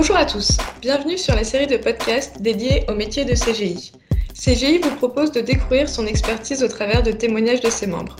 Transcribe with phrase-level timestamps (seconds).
[0.00, 3.92] Bonjour à tous, bienvenue sur la série de podcasts dédiée au métier de CGI.
[4.32, 8.16] CGI vous propose de découvrir son expertise au travers de témoignages de ses membres.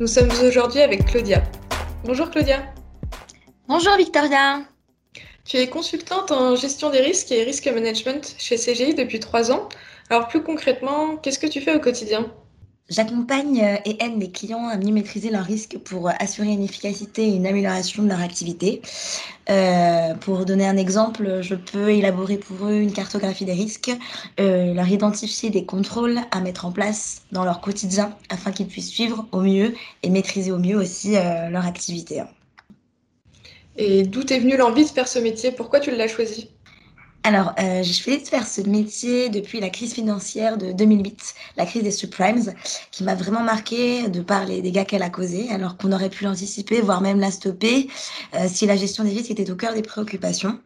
[0.00, 1.42] Nous sommes aujourd'hui avec Claudia.
[2.04, 2.64] Bonjour Claudia.
[3.68, 4.64] Bonjour Victoria.
[5.46, 9.70] Tu es consultante en gestion des risques et risk management chez CGI depuis trois ans.
[10.10, 12.30] Alors plus concrètement, qu'est-ce que tu fais au quotidien?
[12.90, 16.62] J'accompagne euh, et aide mes clients à mieux maîtriser leurs risques pour euh, assurer une
[16.62, 18.82] efficacité et une amélioration de leur activité.
[19.48, 23.90] Euh, pour donner un exemple, je peux élaborer pour eux une cartographie des risques,
[24.38, 29.26] leur identifier des contrôles à mettre en place dans leur quotidien afin qu'ils puissent suivre
[29.32, 32.22] au mieux et maîtriser au mieux aussi leur activité.
[33.76, 35.52] Et d'où t'es venue l'envie de faire ce métier?
[35.52, 36.53] Pourquoi tu l'as choisi?
[37.26, 41.64] Alors, euh, je choisi de faire ce métier depuis la crise financière de 2008, la
[41.64, 42.52] crise des subprimes,
[42.90, 46.24] qui m'a vraiment marqué de par les dégâts qu'elle a causés, alors qu'on aurait pu
[46.24, 47.88] l'anticiper, voire même la stopper,
[48.34, 50.60] euh, si la gestion des risques était au cœur des préoccupations.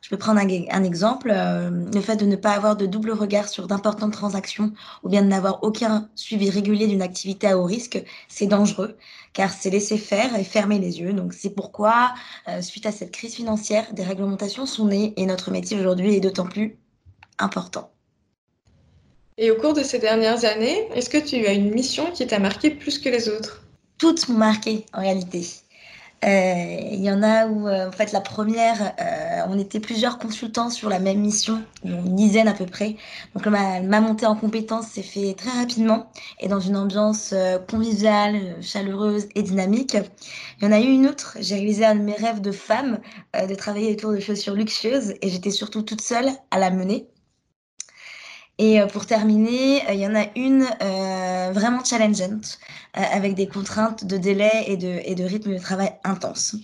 [0.00, 3.12] Je peux prendre un, un exemple, euh, le fait de ne pas avoir de double
[3.12, 7.64] regard sur d'importantes transactions ou bien de n'avoir aucun suivi régulier d'une activité à haut
[7.64, 8.96] risque, c'est dangereux,
[9.32, 11.12] car c'est laisser faire et fermer les yeux.
[11.12, 12.14] Donc c'est pourquoi,
[12.48, 16.20] euh, suite à cette crise financière, des réglementations sont nées et notre métier aujourd'hui est
[16.20, 16.78] d'autant plus
[17.38, 17.90] important.
[19.38, 22.38] Et au cours de ces dernières années, est-ce que tu as une mission qui t'a
[22.38, 23.62] marqué plus que les autres?
[23.96, 25.46] Toutes m'ont marqué en réalité.
[26.22, 30.18] Euh, il y en a où, euh, en fait, la première, euh, on était plusieurs
[30.18, 32.96] consultants sur la même mission, une dizaine à peu près.
[33.34, 37.34] Donc ma, ma montée en compétence s'est fait très rapidement et dans une ambiance
[37.70, 39.96] conviviale, chaleureuse et dynamique.
[40.60, 43.00] Il y en a eu une autre, j'ai réalisé un de mes rêves de femme,
[43.34, 47.08] de travailler autour de chaussures luxueuses et j'étais surtout toute seule à la mener.
[48.62, 52.58] Et euh, pour terminer, euh, il y en a une euh, vraiment challengeante,
[52.98, 56.56] euh, avec des contraintes de délai et de, et de rythme de travail intense.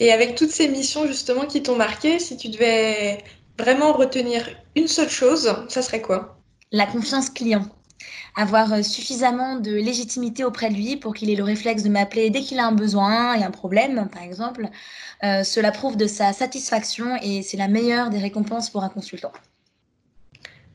[0.00, 3.22] Et avec toutes ces missions justement qui t'ont marqué, si tu devais
[3.60, 6.36] vraiment retenir une seule chose, ça serait quoi?
[6.72, 7.66] La confiance client.
[8.34, 12.40] Avoir suffisamment de légitimité auprès de lui pour qu'il ait le réflexe de m'appeler dès
[12.40, 14.68] qu'il a un besoin et un problème, par exemple.
[15.22, 19.30] Euh, cela prouve de sa satisfaction et c'est la meilleure des récompenses pour un consultant.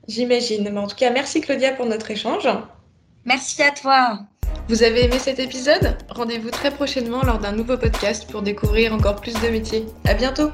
[0.10, 0.68] J'imagine.
[0.72, 2.48] Mais en tout cas, merci Claudia pour notre échange.
[3.26, 4.20] Merci à toi.
[4.68, 5.98] Vous avez aimé cet épisode?
[6.10, 9.86] Rendez-vous très prochainement lors d'un nouveau podcast pour découvrir encore plus de métiers.
[10.06, 10.50] À bientôt